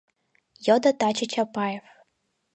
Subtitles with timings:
[0.65, 1.85] —йодо таче Чапаев.